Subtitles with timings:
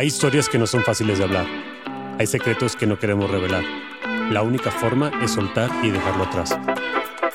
[0.00, 1.46] Hay historias que no son fáciles de hablar.
[2.18, 3.62] Hay secretos que no queremos revelar.
[4.30, 6.58] La única forma es soltar y dejarlo atrás.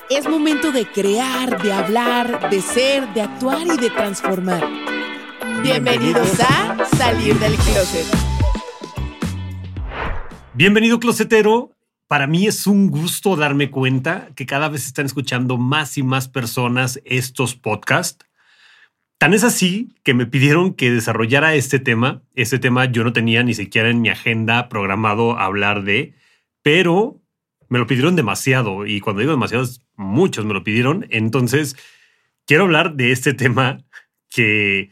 [0.09, 4.67] Es momento de crear, de hablar, de ser, de actuar y de transformar.
[5.62, 8.07] Bienvenidos a Salir del Closet.
[10.55, 11.69] Bienvenido, closetero.
[12.07, 16.27] Para mí es un gusto darme cuenta que cada vez están escuchando más y más
[16.27, 18.25] personas estos podcasts.
[19.17, 22.21] Tan es así que me pidieron que desarrollara este tema.
[22.35, 26.13] Este tema yo no tenía ni siquiera en mi agenda programado hablar de,
[26.61, 27.21] pero
[27.70, 28.85] me lo pidieron demasiado.
[28.85, 29.65] Y cuando digo demasiado,
[29.95, 31.07] muchos me lo pidieron.
[31.09, 31.77] Entonces,
[32.45, 33.83] quiero hablar de este tema
[34.29, 34.89] que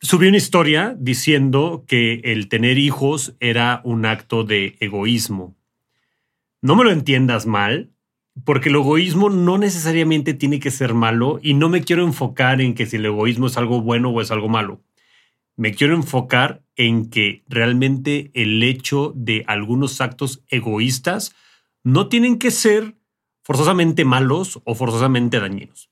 [0.00, 5.56] subí una historia diciendo que el tener hijos era un acto de egoísmo.
[6.62, 7.90] No me lo entiendas mal,
[8.44, 12.74] porque el egoísmo no necesariamente tiene que ser malo y no me quiero enfocar en
[12.74, 14.82] que si el egoísmo es algo bueno o es algo malo.
[15.56, 21.34] Me quiero enfocar en que realmente el hecho de algunos actos egoístas
[21.82, 22.96] no tienen que ser
[23.42, 25.90] forzosamente malos o forzosamente dañinos.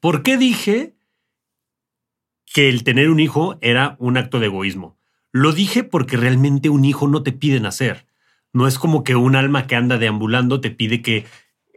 [0.00, 0.94] ¿Por qué dije
[2.52, 4.98] que el tener un hijo era un acto de egoísmo?
[5.30, 8.06] Lo dije porque realmente un hijo no te pide nacer.
[8.52, 11.26] No es como que un alma que anda deambulando te pide que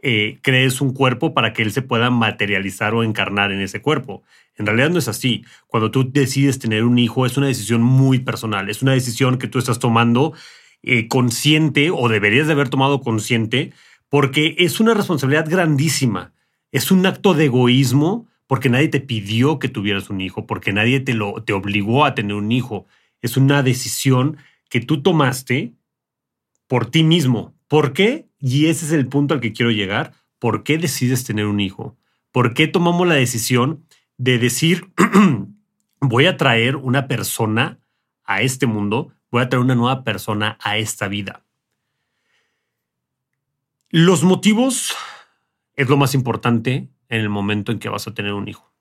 [0.02, 4.22] eh, crees un cuerpo para que él se pueda materializar o encarnar en ese cuerpo.
[4.56, 5.44] En realidad no es así.
[5.66, 9.48] Cuando tú decides tener un hijo es una decisión muy personal, es una decisión que
[9.48, 10.34] tú estás tomando
[10.82, 13.72] eh, consciente o deberías de haber tomado consciente
[14.08, 16.32] porque es una responsabilidad grandísima.
[16.70, 21.00] Es un acto de egoísmo porque nadie te pidió que tuvieras un hijo, porque nadie
[21.00, 22.86] te, lo, te obligó a tener un hijo.
[23.20, 24.38] Es una decisión
[24.70, 25.74] que tú tomaste
[26.66, 27.57] por ti mismo.
[27.68, 28.28] ¿Por qué?
[28.40, 30.14] Y ese es el punto al que quiero llegar.
[30.38, 31.96] ¿Por qué decides tener un hijo?
[32.32, 34.90] ¿Por qué tomamos la decisión de decir,
[36.00, 37.78] voy a traer una persona
[38.24, 41.44] a este mundo, voy a traer una nueva persona a esta vida?
[43.90, 44.94] Los motivos
[45.74, 48.72] es lo más importante en el momento en que vas a tener un hijo.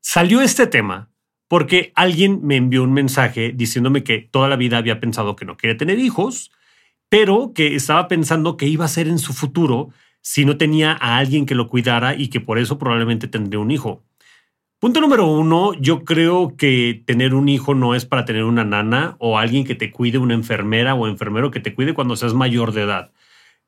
[0.00, 1.10] Salió este tema
[1.48, 5.56] porque alguien me envió un mensaje diciéndome que toda la vida había pensado que no
[5.56, 6.52] quería tener hijos
[7.08, 11.16] pero que estaba pensando que iba a ser en su futuro si no tenía a
[11.18, 14.04] alguien que lo cuidara y que por eso probablemente tendría un hijo.
[14.80, 19.16] Punto número uno, yo creo que tener un hijo no es para tener una nana
[19.18, 22.72] o alguien que te cuide, una enfermera o enfermero que te cuide cuando seas mayor
[22.72, 23.10] de edad.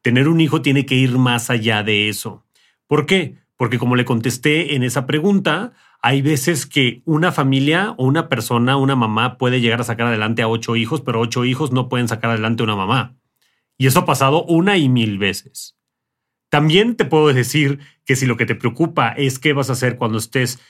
[0.02, 2.44] Tener un hijo tiene que ir más allá de eso.
[2.86, 3.34] ¿Por qué?
[3.56, 8.76] Porque como le contesté en esa pregunta, hay veces que una familia o una persona,
[8.76, 12.08] una mamá puede llegar a sacar adelante a ocho hijos, pero ocho hijos no pueden
[12.08, 13.19] sacar adelante a una mamá.
[13.80, 15.74] Y eso ha pasado una y mil veces.
[16.50, 19.96] También te puedo decir que si lo que te preocupa es qué vas a hacer
[19.96, 20.60] cuando estés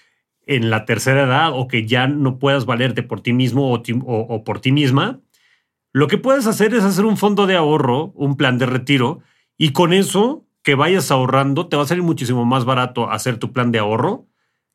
[0.47, 4.61] en la tercera edad o que ya no puedas valerte por ti mismo o, por
[4.61, 5.19] ti misma,
[5.93, 9.19] lo que puedes hacer es hacer un fondo de ahorro, un plan de retiro,
[9.57, 13.53] y con eso que vayas ahorrando, te va a salir muchísimo más barato hacer tu
[13.53, 14.29] plan de ahorro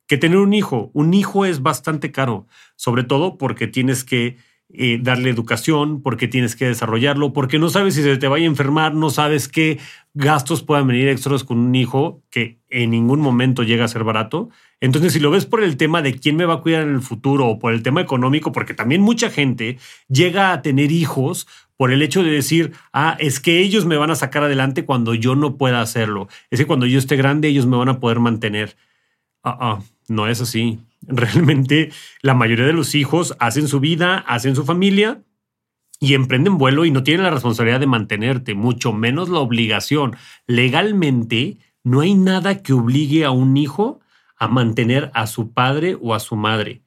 [0.06, 0.90] que tener un hijo.
[0.92, 4.36] Un hijo es bastante caro, sobre todo porque tienes que
[4.72, 8.48] eh, darle educación, porque tienes que desarrollarlo, porque no sabes si se te vaya a
[8.48, 9.78] enfermar, no sabes qué
[10.12, 14.48] gastos puedan venir extras con un hijo que en ningún momento llega a ser barato.
[14.80, 17.00] Entonces, si lo ves por el tema de quién me va a cuidar en el
[17.00, 19.78] futuro o por el tema económico, porque también mucha gente
[20.08, 21.46] llega a tener hijos
[21.76, 25.14] por el hecho de decir, ah, es que ellos me van a sacar adelante cuando
[25.14, 26.28] yo no pueda hacerlo.
[26.50, 28.76] Es que cuando yo esté grande, ellos me van a poder mantener.
[29.42, 30.80] Ah, ah, no es así.
[31.02, 31.90] Realmente
[32.22, 35.22] la mayoría de los hijos hacen su vida, hacen su familia
[36.00, 40.16] y emprenden vuelo y no tienen la responsabilidad de mantenerte, mucho menos la obligación.
[40.46, 44.00] Legalmente no hay nada que obligue a un hijo
[44.38, 46.82] a mantener a su padre o a su madre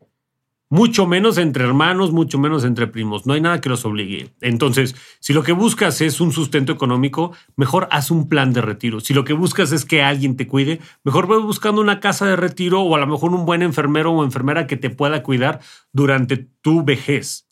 [0.70, 3.26] mucho menos entre hermanos, mucho menos entre primos.
[3.26, 4.30] No hay nada que los obligue.
[4.40, 9.00] Entonces, si lo que buscas es un sustento económico, mejor haz un plan de retiro.
[9.00, 12.36] Si lo que buscas es que alguien te cuide, mejor ve buscando una casa de
[12.36, 15.60] retiro o a lo mejor un buen enfermero o enfermera que te pueda cuidar
[15.92, 17.50] durante tu vejez.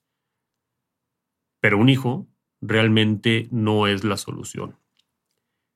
[1.60, 2.28] Pero un hijo
[2.62, 4.76] realmente no es la solución.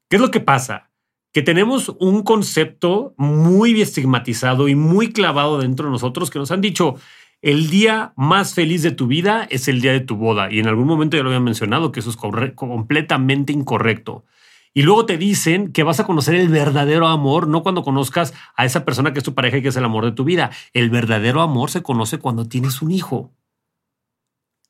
[0.10, 0.92] ¿Qué es lo que pasa?
[1.32, 6.62] Que tenemos un concepto muy estigmatizado y muy clavado dentro de nosotros que nos han
[6.62, 6.96] dicho,
[7.42, 10.52] el día más feliz de tu vida es el día de tu boda.
[10.52, 14.26] Y en algún momento ya lo había mencionado, que eso es completamente incorrecto.
[14.74, 18.66] Y luego te dicen que vas a conocer el verdadero amor, no cuando conozcas a
[18.66, 20.52] esa persona que es tu pareja y que es el amor de tu vida.
[20.74, 23.34] El verdadero amor se conoce cuando tienes un hijo.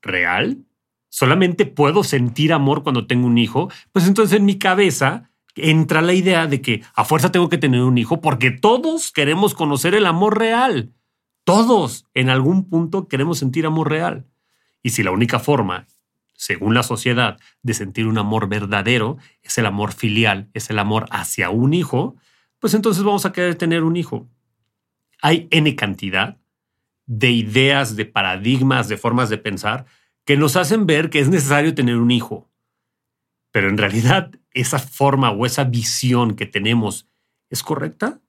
[0.01, 0.65] ¿Real?
[1.09, 3.69] ¿Solamente puedo sentir amor cuando tengo un hijo?
[3.91, 7.81] Pues entonces en mi cabeza entra la idea de que a fuerza tengo que tener
[7.81, 10.93] un hijo porque todos queremos conocer el amor real.
[11.43, 14.27] Todos en algún punto queremos sentir amor real.
[14.83, 15.87] Y si la única forma,
[16.35, 21.05] según la sociedad, de sentir un amor verdadero es el amor filial, es el amor
[21.11, 22.15] hacia un hijo,
[22.59, 24.29] pues entonces vamos a querer tener un hijo.
[25.21, 26.37] Hay N cantidad
[27.05, 29.85] de ideas, de paradigmas, de formas de pensar
[30.25, 32.49] que nos hacen ver que es necesario tener un hijo.
[33.51, 37.09] Pero en realidad, esa forma o esa visión que tenemos
[37.49, 38.21] es correcta?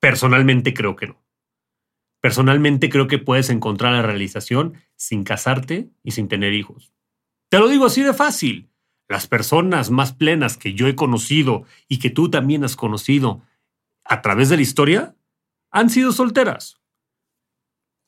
[0.00, 1.25] Personalmente creo que no.
[2.26, 6.92] Personalmente creo que puedes encontrar la realización sin casarte y sin tener hijos.
[7.48, 8.68] Te lo digo así de fácil.
[9.06, 13.42] Las personas más plenas que yo he conocido y que tú también has conocido
[14.02, 15.14] a través de la historia
[15.70, 16.80] han sido solteras.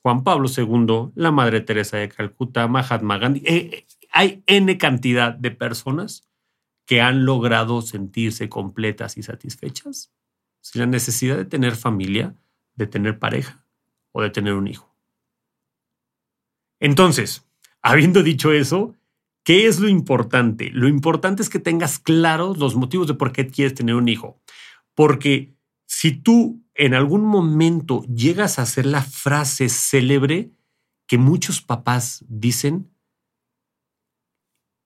[0.03, 3.43] Juan Pablo II, la Madre Teresa de Calcuta, Mahatma Gandhi.
[3.45, 6.29] Eh, eh, hay N cantidad de personas
[6.87, 10.13] que han logrado sentirse completas y satisfechas
[10.61, 12.35] sin la necesidad de tener familia,
[12.75, 13.65] de tener pareja
[14.13, 14.95] o de tener un hijo.
[16.81, 17.47] Entonces,
[17.83, 18.95] habiendo dicho eso,
[19.45, 20.71] ¿qué es lo importante?
[20.73, 24.41] Lo importante es que tengas claros los motivos de por qué quieres tener un hijo.
[24.95, 25.55] Porque
[25.87, 30.53] si tú en algún momento llegas a hacer la frase célebre
[31.07, 32.91] que muchos papás dicen,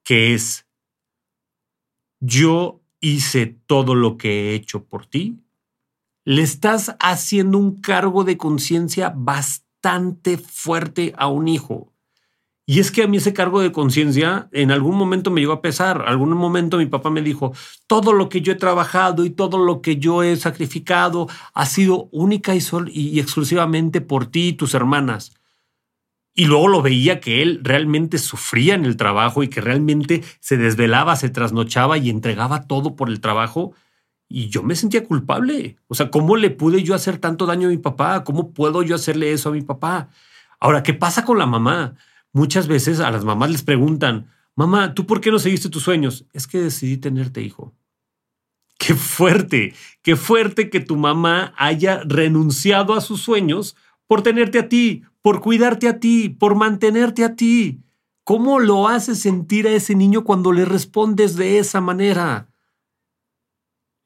[0.05, 0.67] que es,
[2.21, 5.43] yo hice todo lo que he hecho por ti,
[6.25, 11.93] le estás haciendo un cargo de conciencia bastante fuerte a un hijo.
[12.65, 15.63] Y es que a mí ese cargo de conciencia en algún momento me llegó a
[15.63, 16.05] pesar.
[16.07, 17.53] Algún momento mi papá me dijo,
[17.89, 22.09] todo lo que yo he trabajado y todo lo que yo he sacrificado ha sido
[22.13, 25.35] única y, exclusivamente por ti y tus hermanas.
[26.35, 30.57] Y luego lo veía que él realmente sufría en el trabajo y que realmente se
[30.57, 33.75] desvelaba, se trasnochaba y entregaba todo por el trabajo.
[34.35, 35.77] Y yo me sentía culpable.
[35.89, 38.25] O sea, ¿cómo le pude yo hacer tanto daño a mi papá?
[38.25, 40.09] ¿Cómo puedo yo hacerle eso a mi papá?
[40.59, 41.97] Ahora, ¿qué pasa con la mamá?
[42.33, 46.25] Muchas veces a las mamás les preguntan, mamá, ¿tú por qué no seguiste tus sueños?
[46.33, 47.75] Es que decidí tenerte hijo.
[48.79, 53.77] Qué fuerte, qué fuerte que tu mamá haya renunciado a sus sueños
[54.07, 57.83] por tenerte a ti, por cuidarte a ti, por mantenerte a ti.
[58.25, 62.49] ¿Cómo lo haces sentir a ese niño cuando le respondes de esa manera?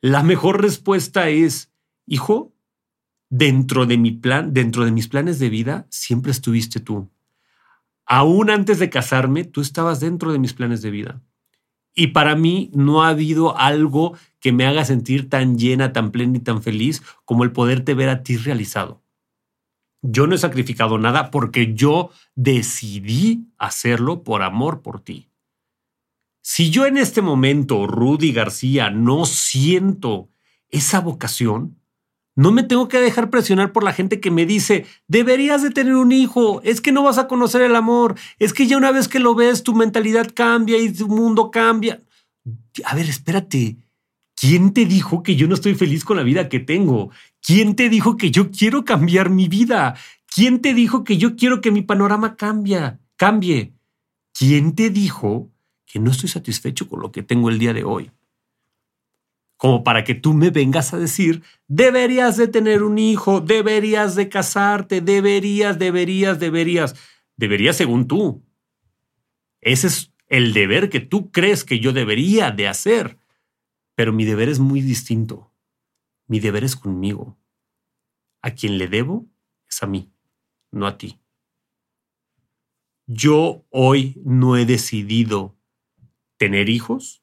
[0.09, 1.73] La mejor respuesta es,
[2.07, 2.55] hijo,
[3.29, 7.11] dentro de mi plan, dentro de mis planes de vida, siempre estuviste tú.
[8.07, 11.25] Aún antes de casarme, tú estabas dentro de mis planes de vida.
[11.93, 16.37] Y para mí no ha habido algo que me haga sentir tan llena, tan plena
[16.37, 19.03] y tan feliz como el poderte ver a ti realizado.
[20.03, 25.33] Yo no he sacrificado nada porque yo decidí hacerlo por amor por ti.
[26.49, 30.31] Si yo en este momento, Rudy García, no siento
[30.69, 31.81] esa vocación,
[32.37, 35.97] no me tengo que dejar presionar por la gente que me dice, deberías de tener
[35.97, 39.09] un hijo, es que no vas a conocer el amor, es que ya una vez
[39.09, 42.05] que lo ves tu mentalidad cambia y tu mundo cambia.
[42.85, 43.79] A ver, espérate,
[44.37, 47.11] ¿quién te dijo que yo no estoy feliz con la vida que tengo?
[47.45, 49.97] ¿Quién te dijo que yo quiero cambiar mi vida?
[50.33, 52.99] ¿Quién te dijo que yo quiero que mi panorama cambie?
[53.17, 53.75] Cambie.
[54.33, 55.51] ¿Quién te dijo
[55.87, 58.11] que no estoy satisfecho con lo que tengo el día de hoy?
[59.57, 64.29] Como para que tú me vengas a decir, deberías de tener un hijo, deberías de
[64.29, 66.95] casarte, deberías, deberías, deberías.
[67.37, 68.45] Deberías según tú.
[69.63, 73.19] Ese es el deber que tú crees que yo debería de hacer.
[73.95, 75.51] Pero mi deber es muy distinto.
[76.27, 77.39] Mi deber es conmigo.
[78.43, 79.27] A quien le debo
[79.69, 80.13] es a mí,
[80.71, 81.19] no a ti.
[83.07, 85.56] Yo hoy no he decidido
[86.37, 87.23] tener hijos,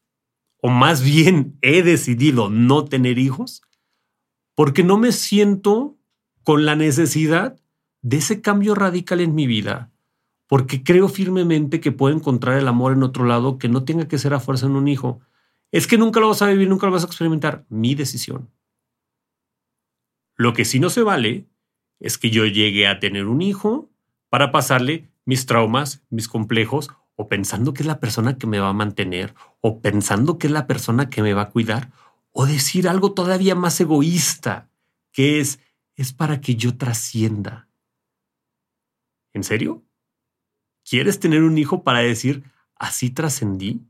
[0.62, 3.62] o más bien he decidido no tener hijos,
[4.55, 5.98] porque no me siento
[6.43, 7.60] con la necesidad
[8.01, 9.91] de ese cambio radical en mi vida,
[10.48, 14.17] porque creo firmemente que puedo encontrar el amor en otro lado que no tenga que
[14.17, 15.22] ser a fuerza en un hijo.
[15.72, 17.65] Es que nunca lo vas a vivir, nunca lo vas a experimentar.
[17.70, 18.51] Mi decisión.
[20.36, 21.48] Lo que sí no se vale
[22.00, 23.89] es que yo llegue a tener un hijo
[24.29, 28.70] para pasarle mis traumas, mis complejos, o pensando que es la persona que me va
[28.70, 31.91] a mantener, o pensando que es la persona que me va a cuidar,
[32.32, 34.70] o decir algo todavía más egoísta,
[35.12, 35.60] que es,
[35.96, 37.70] es para que yo trascienda.
[39.34, 39.84] ¿En serio?
[40.84, 42.43] ¿Quieres tener un hijo para decir,
[42.75, 43.82] así trascendí?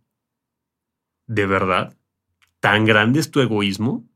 [1.25, 1.98] ¿De verdad?
[2.60, 4.08] ¿Tan grande es tu egoísmo?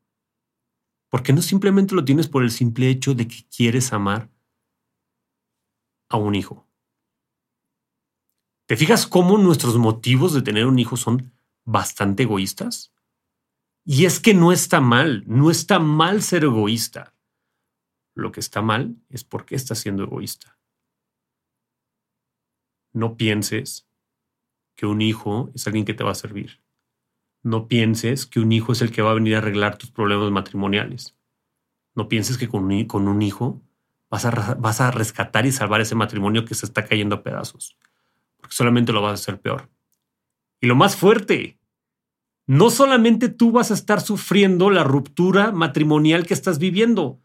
[1.09, 4.29] ¿Por qué no simplemente lo tienes por el simple hecho de que quieres amar
[6.09, 6.66] a un hijo?
[8.67, 11.31] ¿Te fijas cómo nuestros motivos de tener un hijo son
[11.63, 12.93] bastante egoístas?
[13.85, 17.13] Y es que no está mal, no está mal ser egoísta.
[18.13, 20.57] Lo que está mal es por qué estás siendo egoísta.
[22.93, 23.87] no pienses
[24.75, 26.61] que un hijo es alguien que te va a servir.
[27.43, 30.31] No pienses que un hijo es el que va a venir a arreglar tus problemas
[30.31, 31.15] matrimoniales.
[31.95, 33.61] No pienses que con un, hijo
[34.09, 37.77] vas a, vas a rescatar y salvar ese matrimonio que se está cayendo a pedazos.
[38.49, 39.69] Solamente lo vas a hacer peor.
[40.61, 41.59] Y lo más fuerte,
[42.47, 47.21] no solamente tú vas a estar sufriendo la ruptura matrimonial que estás viviendo,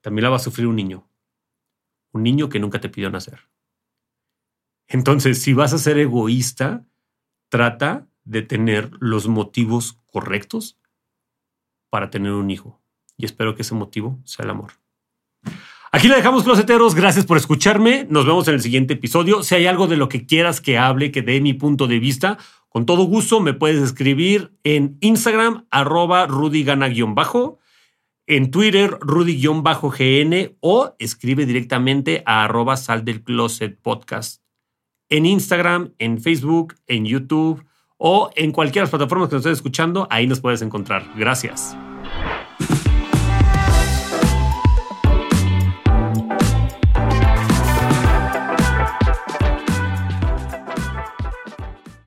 [0.00, 1.08] también la va a sufrir un niño.
[2.12, 3.48] Un niño que nunca te pidió nacer.
[4.86, 6.86] Entonces, si vas a ser egoísta,
[7.50, 10.78] trata de tener los motivos correctos
[11.90, 12.80] para tener un hijo.
[13.16, 14.72] Y espero que ese motivo sea el amor.
[15.90, 16.94] Aquí le dejamos, closeteros.
[16.94, 18.06] Gracias por escucharme.
[18.10, 19.42] Nos vemos en el siguiente episodio.
[19.42, 22.38] Si hay algo de lo que quieras que hable, que dé mi punto de vista,
[22.68, 27.58] con todo gusto me puedes escribir en Instagram, arroba rudygana-bajo,
[28.26, 34.42] en Twitter, rudy-gn, o escribe directamente a arroba sal del closet podcast
[35.08, 37.64] en Instagram, en Facebook, en YouTube
[37.96, 41.04] o en cualquier plataforma que nos estés escuchando, ahí nos puedes encontrar.
[41.16, 41.76] Gracias.